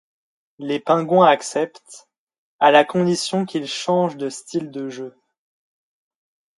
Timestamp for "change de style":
3.67-4.71